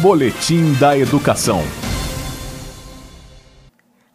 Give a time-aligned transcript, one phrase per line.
[0.00, 1.60] Boletim da Educação.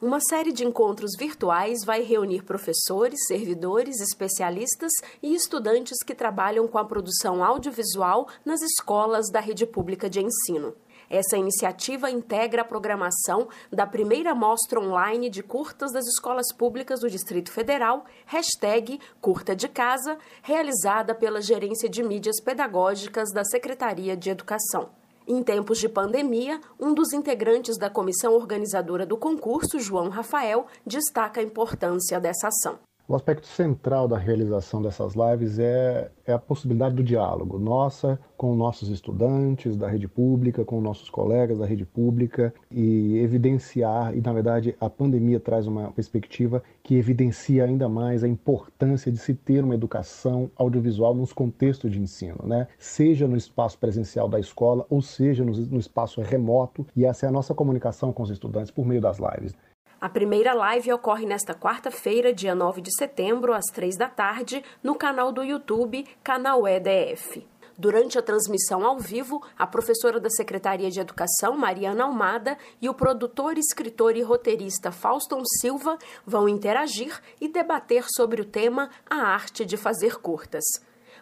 [0.01, 6.79] Uma série de encontros virtuais vai reunir professores, servidores, especialistas e estudantes que trabalham com
[6.79, 10.73] a produção audiovisual nas escolas da rede pública de ensino.
[11.11, 17.09] Essa iniciativa integra a programação da primeira mostra online de curtas das escolas públicas do
[17.09, 24.31] Distrito Federal, hashtag Curta de Casa, realizada pela Gerência de Mídias Pedagógicas da Secretaria de
[24.31, 24.89] Educação.
[25.29, 31.41] Em tempos de pandemia, um dos integrantes da comissão organizadora do concurso, João Rafael, destaca
[31.41, 32.79] a importância dessa ação.
[33.09, 38.53] O aspecto central da realização dessas lives é, é, a possibilidade do diálogo, nossa com
[38.53, 44.33] nossos estudantes da rede pública, com nossos colegas da rede pública e evidenciar, e na
[44.33, 49.63] verdade a pandemia traz uma perspectiva que evidencia ainda mais a importância de se ter
[49.63, 52.67] uma educação audiovisual nos contextos de ensino, né?
[52.77, 57.29] seja no espaço presencial da escola ou seja no, no espaço remoto, e essa é
[57.29, 59.55] a nossa comunicação com os estudantes por meio das lives.
[59.99, 64.93] A primeira live ocorre nesta quarta-feira, dia 9 de setembro, às três da tarde, no
[64.93, 67.43] canal do YouTube, canal EDF.
[67.75, 72.93] Durante a transmissão ao vivo, a professora da Secretaria de Educação, Mariana Almada, e o
[72.93, 79.65] produtor, escritor e roteirista Fauston Silva vão interagir e debater sobre o tema A Arte
[79.65, 80.65] de Fazer Curtas.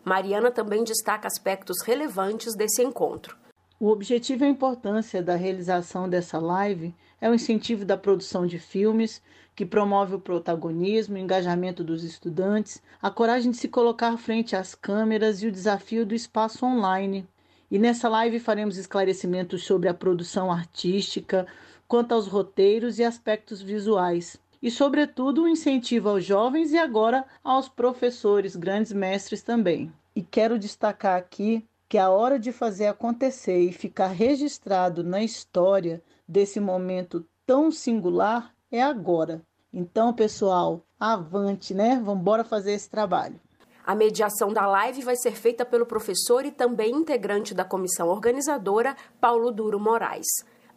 [0.04, 3.38] Mariana também destaca aspectos relevantes desse encontro.
[3.78, 8.58] O objetivo e a importância da realização dessa live é o incentivo da produção de
[8.58, 9.22] filmes,
[9.54, 14.74] que promove o protagonismo, o engajamento dos estudantes, a coragem de se colocar frente às
[14.74, 17.28] câmeras e o desafio do espaço online.
[17.70, 21.46] E nessa live faremos esclarecimentos sobre a produção artística,
[21.86, 24.38] quanto aos roteiros e aspectos visuais.
[24.62, 29.92] E, sobretudo, o um incentivo aos jovens e agora aos professores, grandes mestres também.
[30.16, 36.02] E quero destacar aqui que a hora de fazer acontecer e ficar registrado na história
[36.28, 39.42] desse momento tão singular é agora.
[39.72, 42.02] Então, pessoal, avante, né?
[42.04, 43.40] Vamos embora fazer esse trabalho.
[43.86, 48.96] A mediação da live vai ser feita pelo professor e também integrante da comissão organizadora,
[49.22, 50.26] Paulo Duro Moraes.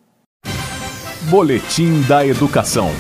[1.31, 2.91] Boletim da Educação.